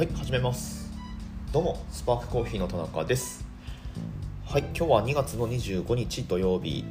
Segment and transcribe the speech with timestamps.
[0.00, 0.90] はい始めます。
[1.52, 3.44] どうもスパークコーヒーの田中です。
[4.46, 6.86] はい今日は2月の25日土曜日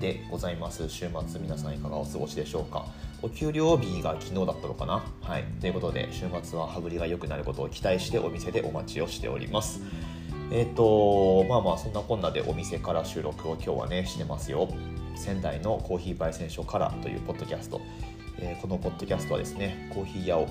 [0.00, 0.88] でございます。
[0.88, 2.86] 週末皆さんいかがお過ごしでしょうか？
[3.22, 5.04] お給料日が昨日だったのかな？
[5.20, 9.80] はいということで週末は羽振りが良くなることを期待してお店でお待ちをしております。
[10.50, 14.68] えっ、ー、とまあまあそんなこんなでお店から収録を今日はねしてますよ。
[15.14, 17.80] 仙台のコーヒー焙煎所からというポッドキャスト、
[18.40, 20.48] えー、このポッドキャストはですねコーヒー屋を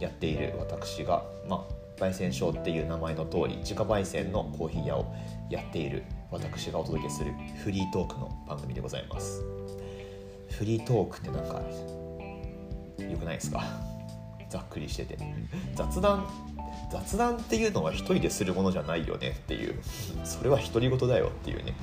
[0.00, 5.14] やっている私が、まあ、焙煎所っていう名前の通り自家焙煎のコーヒー屋を
[5.50, 7.32] やっている私がお届けする
[7.62, 9.42] フリートークの番組でございます。
[10.50, 11.60] フリートークってなんか
[12.98, 13.62] 良くないですか？
[14.48, 15.18] ざっくりしてて。
[15.74, 16.26] 雑談
[16.90, 19.78] 雑談っていうのは一人でするものじゃないよねっていう。
[20.24, 21.74] それは独り言だよっていうね、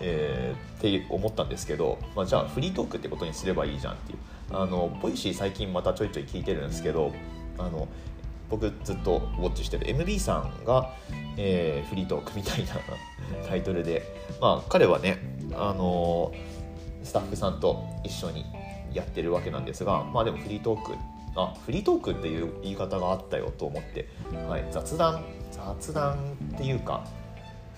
[0.00, 4.18] えー、って思ったんですけど、まあ、じゃあフリートークってことにすればいいじゃんっていう。
[4.50, 7.12] あのポイシー最近またちょいちょい聞いてるんですけど
[7.58, 7.88] あの
[8.50, 10.90] 僕ずっとウォッチしてる MB さんが、
[11.36, 12.74] えー、フリートークみたいな
[13.48, 14.02] タイトルで、
[14.40, 15.18] まあ、彼はね、
[15.54, 16.32] あの
[17.02, 18.44] スタッフさんと一緒に
[18.92, 20.94] やってるわけなんですが、まあでもフリートーク、
[21.36, 24.08] あ、フリートークっていう言い方があったよと思って、
[24.48, 27.06] はい、雑談、雑談っていうか、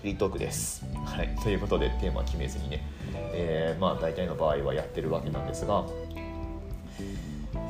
[0.01, 0.85] フリートークです。
[1.05, 2.87] はい、ということでテーマ決めずにね、
[3.33, 5.85] えー、まあ大体の場合はやってるわけなんですが、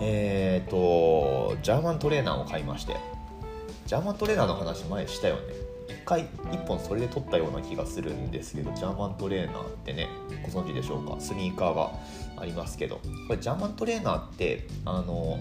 [0.01, 2.97] えっ、ー、とジャーマントレーナーを買いまして
[3.87, 5.43] ジャーマントレーナーの話前したよね。
[5.89, 10.09] 一回一本それで撮ったような気がするんですけどジャーマントレーナーってね
[10.45, 11.17] ご存知でしょうか？
[11.21, 11.93] スニーカーが
[12.37, 12.97] ありますけど。
[12.97, 15.39] これジャーマントレーナーってあの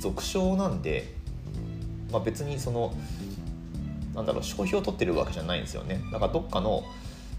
[0.00, 1.14] 俗称なんで、
[2.12, 2.94] まあ、別にその
[4.14, 6.00] なんだろう商標を取ってるわけじゃないんですよね。
[6.12, 6.84] だからどっかの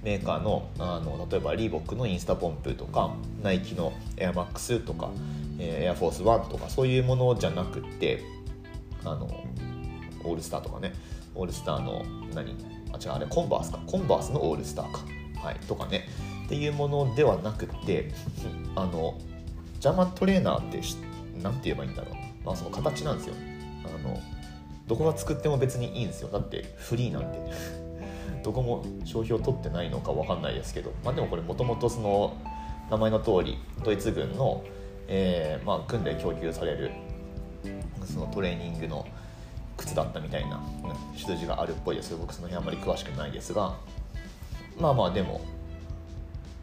[0.04, 5.10] メーカーのあの例えばリーボックのインスタポンプとかナイキのエアマックスとか
[5.60, 8.24] エアフォースワンとかそういうものじゃなくって
[9.04, 9.28] あの
[10.24, 10.94] オールスターとかね。
[11.36, 12.04] オールスターの
[12.34, 12.56] 何
[12.92, 13.80] あ違うあれコンバースか。
[13.86, 15.02] コンバースのオールスターか、
[15.40, 16.08] はい、とかね。
[16.46, 18.12] っていうものではなくって
[18.76, 19.20] あの
[19.80, 20.82] ジャマトレーナーって
[21.44, 22.16] 何て言えばいいんだろう。
[22.44, 23.36] まあその形なんですよ。
[23.86, 24.20] あの
[24.88, 26.30] どこが作っても別にいいんですよ。
[26.30, 27.40] だってフリーなんで
[28.48, 32.38] どこも商標取ってないのか分かんないですけどまあでもこれもともとその
[32.90, 34.64] 名前の通りドイツ軍の
[35.08, 36.92] えー、まあ、訓練供給される
[38.06, 39.06] そのトレーニングの
[39.78, 42.16] 靴だったみたいな、うん、出自があるっぽいです。
[42.16, 43.76] 僕その辺あんまり詳しくないですが
[44.80, 45.42] まあまあでも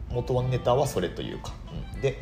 [0.09, 1.53] 元のネタはそれというか、
[1.95, 2.19] うん、で、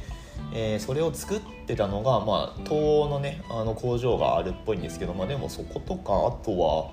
[0.53, 6.91] えー、それを作ってたのが、まあ、東欧のねあの工場があるっぽいんですけど、まあ、でもそことかあとは、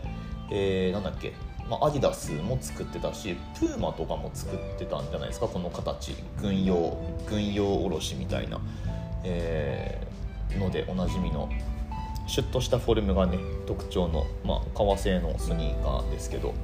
[0.50, 1.32] えー、なんだっけ
[1.70, 6.16] まあ、アディダスも作ってたしプーマとかも作ってたんじゃないですかこの形。
[6.42, 6.98] 軍用
[7.28, 8.60] 軍用卸みたいな。
[9.22, 11.48] えー、のでおなじみの。
[12.26, 16.54] シュッとしたフォルムがね特徴の、まあ、革製のスニーカーですけど。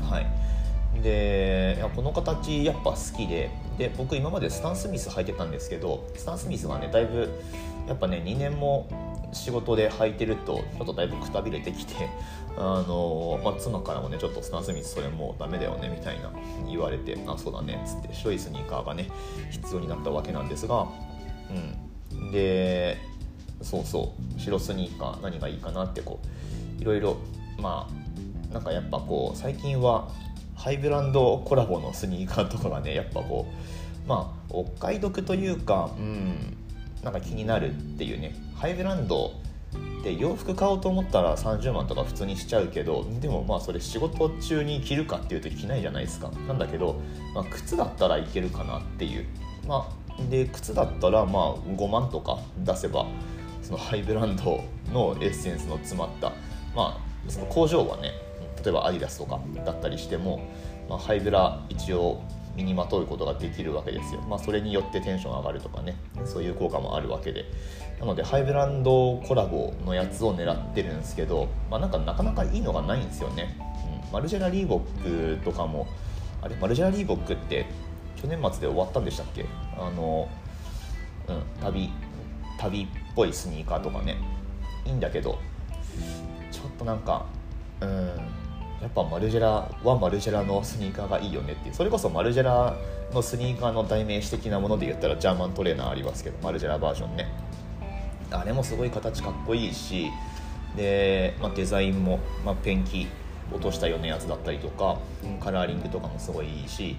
[0.00, 1.02] はい。
[1.02, 3.50] でいやこの形やっぱ好きで。
[3.78, 7.28] で僕今までスタン・スミス履いてたんですけどスタン・スミスがねだいぶ
[7.88, 8.86] やっぱね2年も
[9.34, 12.08] 仕事で履いてるとちょっとだいぶくたびれてきて
[12.56, 16.30] あの、まあ、妻からもねちょっとスタン・スミスそれもうダメだよねみたいな
[16.68, 19.08] 言われてあそうだねっつって白いスニーカーがね
[19.50, 20.86] 必要になったわけなんですが
[22.12, 22.98] うん、で
[23.62, 26.20] そうそう白スニーカー何がいいかなってこ
[26.78, 27.16] ういろいろ
[27.58, 27.88] ま
[28.50, 30.10] あなんかやっぱこう最近は
[30.54, 33.46] ハイブランドコラボのスニーカーとかがねやっぱこ
[34.04, 36.56] うまあお買い得というかうん
[37.02, 39.32] なんか気になるっていうねハイブランド
[40.02, 46.30] で洋服買おうと思ったら30万とか普通にしちゃうけどでもまあそれ仕事中に着るかっていうと着ないじゃないですか。
[46.46, 47.00] なんだけど、
[47.34, 49.26] まあ、靴だったらいけるかなっていう。
[49.66, 53.06] まあで靴だったらまあ5万とか出せば
[53.62, 56.30] そのハイブランドのエッセンスの詰まった
[56.74, 58.12] まあその工場はね
[58.62, 60.40] 例えばアディダスとかだったりしても、
[60.88, 62.22] まあ、ハイブラ一応
[62.56, 65.96] 身にまとうことができるわけですよ、まあ、それによってテンション上がるとかね。
[66.24, 67.44] そういう効果もあるわけで。
[68.00, 73.56] なのでハイブランドコラボのやつを狙ってるんですけど、まあ、なんかなかなかいいのがないんですよね、
[74.06, 75.86] うん、マルジェラ・リーボックとかも
[76.42, 76.56] あれ？
[76.56, 77.66] マルジェラ・リーボックって
[78.16, 79.46] 去年末で終わったんでしたっけ？
[79.78, 80.28] あの、
[81.28, 81.90] うん、旅
[82.58, 84.16] 旅っぽいスニーカーとかね。
[84.86, 85.38] いいんだけど
[86.50, 87.26] ちょっとなんか
[87.80, 88.43] うん。
[88.84, 91.74] やっぱマルジェラはマルジェラのスニーカーがいいよねっていう。
[91.74, 92.76] それこそマルジェラ
[93.14, 97.26] のスニーカーの代名詞的なもので言ったらジャーマントレーナーありますけどマルジェラバージョンね。
[98.30, 100.10] あれもすごい形かっこいいし
[100.76, 103.06] で、まあ、デザインも、まあ、ペンキ
[103.50, 104.98] 落としたようなやつだったりとか
[105.40, 106.96] カラーリングとかもすごいいいし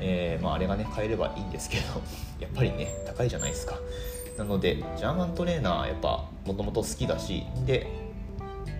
[0.00, 2.02] えー、まあ、あれがね買えればいいんですけど
[2.38, 3.74] やっぱりね高いじゃないですか。
[4.36, 7.86] なのでジャーマントレーナーやっぱもともと好きだしで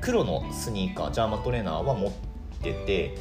[0.02, 2.12] 黒のスニーカージャーマントレーナーは持っ
[2.72, 3.14] てて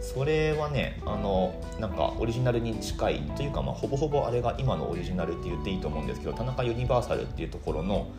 [0.00, 8.10] それはねあのなんかオリジナルに近いというか、まあ、ほぼほぼあれが今のオリジナルって言っていいと思うんですけど田中ユニバーサルっていうところの、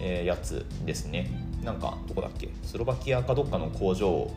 [0.00, 1.30] えー、やつですね。
[1.64, 2.48] なんかどこだっけ？
[2.62, 4.34] スロバキアかどっかの工場を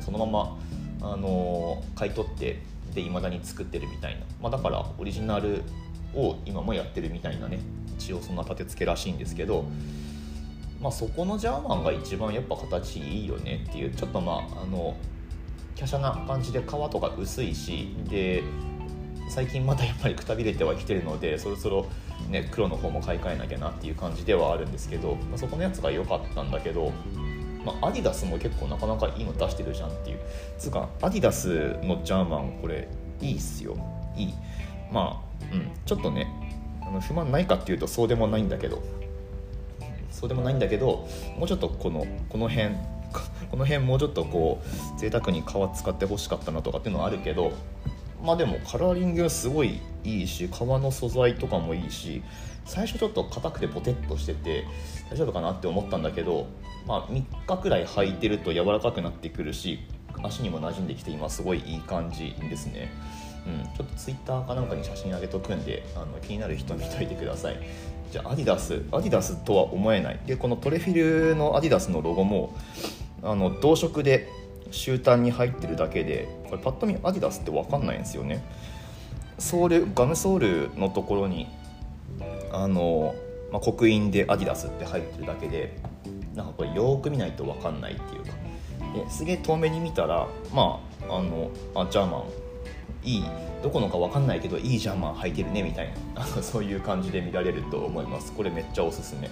[0.00, 0.58] そのまま、
[1.00, 2.60] あのー、買い取って
[2.94, 5.62] で未だに作ってるみたいな、まあ、だからオリジナル
[6.14, 7.58] を今もやってるみたいなね。
[7.98, 9.64] 一応そんな立て付けらしいんですけど
[10.80, 13.90] まあそこのジャーマンが一番やっぱ形いいよねっていう。
[13.90, 14.96] ちょっとまああの
[15.78, 18.42] 華奢な感じで皮とか薄いしで
[19.28, 21.86] 最近またやっぱりくたびれてはきてるのでそろそろ、
[22.30, 26.92] ね、黒の方も買い替えなきゃなっていう感じではあるんですけど、まあ、そこのやつが良かったんだけど、
[27.64, 30.20] まあ、アディダスも結構なかなかいいの出してるじゃんっていう。
[30.58, 32.88] つうかアディダスのジャーマンこれ
[33.20, 33.76] いいっすよ。
[34.16, 34.34] いい。
[34.90, 35.70] まあうん。
[35.84, 36.28] ちょっとね
[36.82, 38.82] あの不満ないかっていうとそうでもないんだけど。
[40.12, 41.06] そうでもないんだけど
[41.36, 42.74] もうちょっとこのこの辺
[43.50, 44.62] この辺もうちょっとこ
[44.96, 45.44] う贅沢に皮
[45.74, 47.52] 使ってほしかったなとかっていうのはあるけど
[48.22, 52.22] まあでもカラーリングすごいいいし皮の素材とかもいいし
[52.64, 54.64] 最初ちょっと硬くてポテッとしてて
[55.10, 56.46] 大丈夫かなって思ったんだけど、
[56.86, 59.78] まあ、3日くらい履いてると柔らかくなってくるし
[60.22, 62.90] 足にも馴染んできて今すごいいい感じですね。
[63.46, 67.60] うん、ちょっとツイッターかなんかに写真上げとくんであの気になる人見といてください
[68.10, 72.56] じゃあアディダスアディダスとは思えないでこのトレフィルのアディダスのロゴも
[73.26, 74.28] あの同色で
[74.70, 78.42] 終端に入ってるだけでこれパッと見アディダスって分かんないんですよね。
[79.38, 81.46] ソールガムソールのところに
[82.52, 83.14] あの、
[83.52, 85.76] まあ、刻印でアディダスって入ってるだけで
[86.34, 88.32] なんかこれよーく見ないと分かんないっていうか。
[88.94, 92.24] ですげえ遠目に見たらまああのあジャーマン。
[93.04, 93.24] いい
[93.62, 96.24] どこのか分かんないけどいいジャーマン履いてるねみたいな。
[96.42, 98.32] そういう感じで見られると思います。
[98.32, 99.30] これめっちゃおすすめ。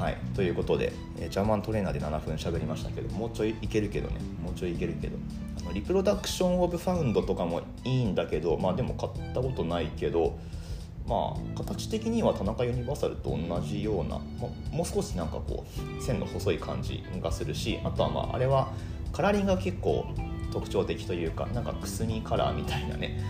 [0.00, 0.16] はい。
[0.34, 4.18] ということで、えー、ジャーマントレーナーで7分喋りましたけどもうちょいいけるけどね。
[4.42, 5.18] もうちょいいけるけど。
[5.60, 10.38] あのリプロダクション・オブ・ファウンドとかもいいんだけどまあでも買ったことないけど
[11.06, 15.66] まあ形的には田中ユニバーサルと同じような、まもう少しなんかこ
[15.98, 18.72] う線の細い感じがするしあとはまああれは
[19.12, 20.06] カラーリングが結構
[20.50, 23.20] 特徴的というかなんかくすみカラーみたいなね、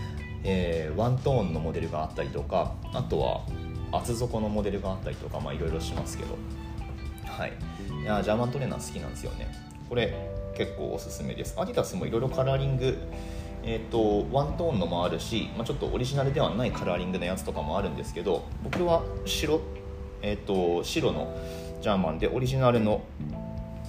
[0.43, 3.41] えー、ワントーンのモデルがあったりとかあとは
[3.91, 6.37] 厚底のモデルがあったりとかいろいろしますけど。
[7.37, 7.53] はい。
[8.01, 9.47] いやジャーマントレーナー好きなんですよね。
[9.89, 10.13] これ
[10.55, 11.55] 結構おすすめです。
[11.57, 12.97] アディダスもいろいろカラーリング
[13.63, 19.61] えーと、ワントーンのもあるし、まあ、ちょっとオリジナルではないカラーリングのやつとかもあるんですけど僕は白,、
[20.21, 21.35] えーと、白の
[21.81, 23.03] ジャーマンでオリジナルの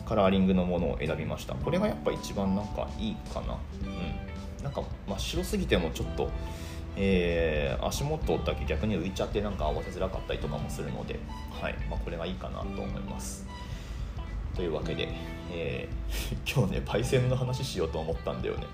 [0.06, 1.54] カラーリングのものを選びました。
[1.54, 3.56] これがやっぱ一番なんかいいかな。
[3.86, 4.64] うん。
[4.64, 6.28] なんか真っ白すぎてもちょっと
[6.96, 11.18] えー、足元だけ逆に浮いちゃってなんか合わせづらかったりとかもするので、
[11.50, 13.46] はいまあ、これがいいかなと思います。
[14.54, 15.08] というわけで、
[15.50, 18.66] えー、 今日ねパイセンの話しようと思ったんだよね。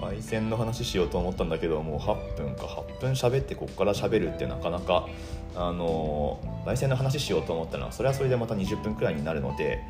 [0.00, 5.06] パイセンの話しようと思ったんだけどもう8分か8分喋ってこっから喋るってなかなか
[5.54, 9.80] あのー、パイセンの話しようと思ったらそれはそれでまた20分くらいになるので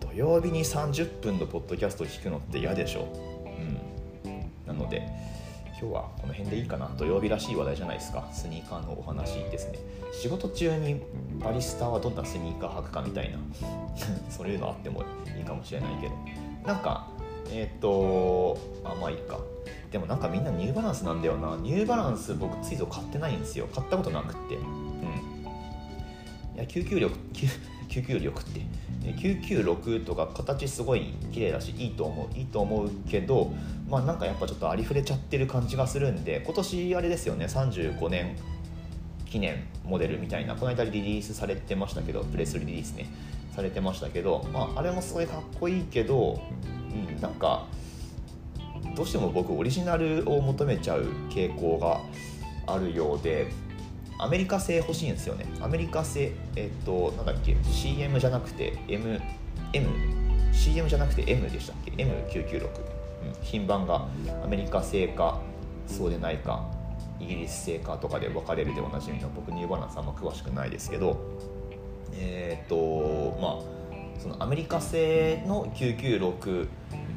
[0.00, 3.08] 土曜日に30分のポッドキャストを聞くのって嫌でしょ。
[4.24, 4.50] うん。
[4.66, 5.08] なので
[5.80, 6.90] 今日はこの辺でいいかな？
[6.98, 8.28] 土曜日らしい話題じゃないですか。
[8.32, 9.78] スニーカーのお話ですね。
[10.12, 11.00] 仕事中に
[11.38, 13.38] バリスタはどんなスニーカー履くかみたいな。
[14.28, 15.04] そういうのあっても
[15.38, 16.14] いいかもしれないけど。
[16.66, 17.06] なんか
[17.50, 19.38] えっ、とあまあいいか。
[19.92, 21.56] でもなんかみんなニューバランスなんだよな。
[21.56, 23.68] ニューバランス僕ついぞ買ってないんですよ。
[23.72, 24.56] 買ったことなくって。
[24.56, 24.64] うん。
[26.56, 27.16] いや吸吸力
[27.88, 28.88] 吸吸力って。
[29.12, 33.52] 996とか形すごい綺麗だしいいと思ういいと思うけど
[33.88, 38.36] まあなんかやっぱちょっとありふれちゃってる感じがするんで今年あれですよね35年
[39.26, 43.08] 記念モデルみたいなこの間リリースされてましたけどプレスリリースね
[43.54, 46.40] されてましたけど、まあ、あれもすごいかっこいいけど、
[46.92, 47.66] うん、なんか
[48.94, 52.00] どうしても僕オリジナルを求めちゃう傾向が
[52.72, 53.48] あるようで
[54.18, 55.46] アメリカ製欲しいんですよね。
[55.60, 59.20] アメリカ製えっとなんだっけ CM じゃなくて MM
[60.52, 62.68] CM じゃなくて M でしたっけ？M996、うん、
[63.42, 64.08] 品番が
[64.42, 65.40] アメリカ製か
[65.86, 66.68] そうでないか
[67.20, 71.18] イギリス製かとかで分かれるでおなじみの僕ニューバランスあんま詳しくないですけど
[72.12, 76.68] えー、っとまあそのアメリカ製の996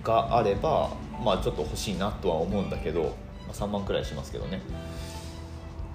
[0.03, 0.91] があれば
[1.23, 3.09] まあちょっと欲しいなとは思うんだけど、ま
[3.49, 4.61] あ、3万くらいしますけどね。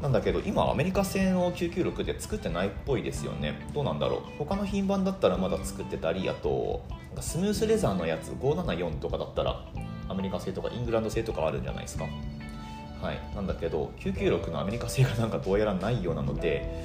[0.02, 3.54] なんだけど今アメリカ製の996で作ってないっぽいですよね。
[3.72, 4.20] どうなんだろう。
[4.38, 6.84] 他の品番だったらまだ作ってたりあと
[7.20, 9.64] スムースレザーのやつ574とかだったら
[10.08, 12.04] アメリカ製とかイングランド製とかあるんじゃないですか。
[12.04, 13.18] はい。
[13.34, 16.84] なんだけど996のアメリカ製がなんかどうやらないようなので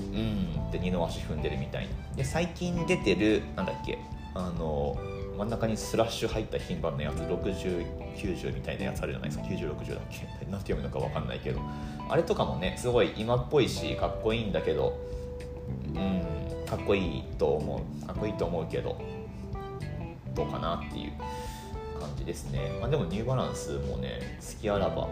[0.00, 2.16] うんって二の足踏んでるみたいな。
[2.16, 3.98] で最近出てるなんだっけ
[4.34, 4.96] あの
[5.36, 9.44] 真ん中にスラッシュ入った品番のやつ6090みたいなやつあるじゃないですか。
[9.44, 10.26] 9060だっけ？
[10.50, 11.60] 何て読むのか分かんないけど。
[12.08, 14.98] あれとかもねすごい今っぽいしかっこいいんだけど
[15.94, 19.00] うんかっこいいと思うかっこいいと思うけど
[20.34, 21.12] どうかなっていう
[21.98, 25.08] 感じですね、まあ、でもニューバランスもね好きあらば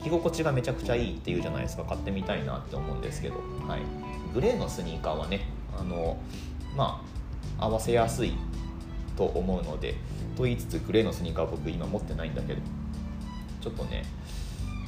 [0.00, 1.82] 履き心地がめちゃくちゃいいっていうじゃないですか。
[1.82, 3.34] 買ってみたいなって思うんですけど、
[3.66, 3.80] はい、
[4.32, 6.16] グレーのスニーカーはねあの
[6.76, 7.02] ま
[7.58, 8.34] あ合わせやすい
[9.16, 9.94] と思うので
[10.36, 12.60] と言いつつグレーのスニーカーは僕今持ってないんだけど
[13.60, 14.04] ちょっとね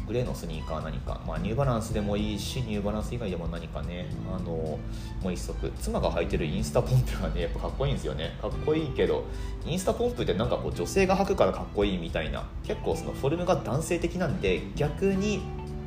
[0.08, 4.78] グレーのスニーカー何か、まあ、ニューバランスでもいいしニューバランス以外でも何かねあのも
[5.26, 8.35] う一足妻が履いてるインスタポンプがねやっぱかっこいいんですよね。
[8.40, 9.25] かっこいいけど
[9.66, 15.42] インスタポンプってなんかこう女性が履くからかっこいいみたいな結構そのフォルムが男性的なんで逆に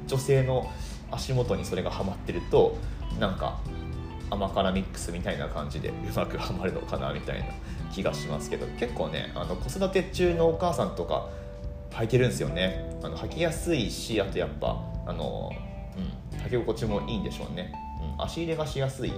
[0.05, 0.69] 女性の
[1.09, 2.77] 足元にそれがはまってると
[3.19, 3.59] なんか
[4.29, 7.45] 甘辛ミックスみたいな感じでうまくはまるのかなみたいな。
[7.91, 11.29] 気がしますけど結構ねあの子育て中のお母さんとか
[11.91, 12.99] 履いてるんですよね。
[13.03, 15.51] あの履きやすいしあとやっぱあの、
[16.33, 17.73] うん、履き心地もいいんでしょうね、
[18.17, 19.13] うん、足入れがしやすい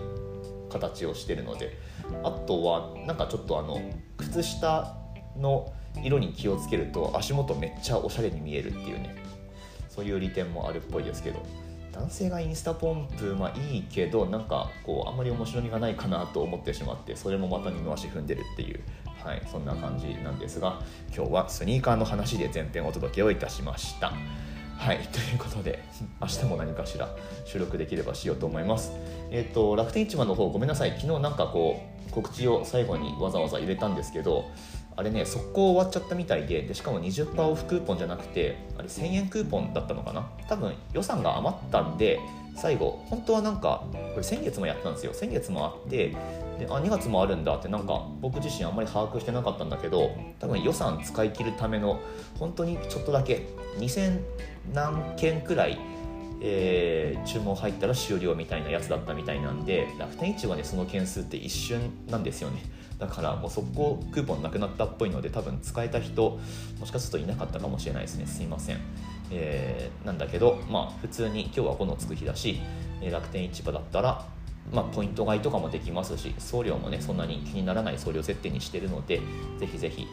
[0.70, 1.94] 形をしてるので。
[2.24, 3.82] あとはなんかちょっとあの
[4.18, 4.96] 靴下
[5.38, 9.16] の色に気をつけると足元めっちゃおしゃれに見えるっていうね。
[9.90, 11.46] そういう利点もあるっぽいですけど。
[11.94, 18.80] 男性がインスタポンプまあいいけどなんかこうあんまり面白みがないかなと思ってしまってそれもまた二の足踏んでるっていう
[19.24, 20.82] はいそんな感じなんですが
[21.16, 24.12] 今日はスニーカーの話で前編お届けをいたしました。
[24.76, 25.82] はいということで
[26.20, 27.08] 明日も何かしら
[27.46, 28.92] 収録できればしようと思います。
[29.32, 30.90] えっ、ー、と楽天市場の方ごめんなさい。
[31.00, 34.46] 昨日なんかこう告知を最後にわざわざ入れたんですけど
[34.96, 40.30] あれね速攻終わっちゃったみたいででしかも20%オフクーポンじゃなくてあれ1000円クーポンだったのかな？
[40.48, 42.20] 多分予算が余ったんで
[42.56, 45.14] 最後本当はなんかこれ先月もやったんですよ。
[45.14, 46.10] 先月もあって
[46.60, 52.00] であ2月もあるんだってなんか僕自身あんまり把握してなかったんだけど多分予算使い切るための
[52.38, 53.48] 本当にちょっとだけ
[53.80, 54.20] 2000
[54.74, 55.80] 何件くらい
[56.46, 62.62] えー、注文入ったら終了みたいなやつだったみたいなんで楽天市場でその件数って一瞬なんですよね。
[63.00, 66.40] だからもう速攻クーポンなくなったっぽいので多分使えた人
[66.80, 68.26] もしかするといなかったかもしれないですね。
[68.26, 68.78] すいません、
[69.32, 72.60] えー、なんだけどまあ普通に今日はこのつく日だし
[73.12, 74.26] 楽天市場だったら
[74.72, 79.20] まあ、ポイント買いとかもできますし送料もねそんなに気にならない送料設定にしてるので
[79.60, 80.08] ぜひぜひ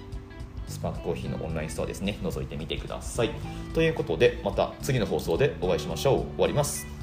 [0.66, 3.30] スパークコーヒーのオンラインストアですね覗いてみてください
[3.74, 6.99] ということでまた次の放送でお会いしましょう終わります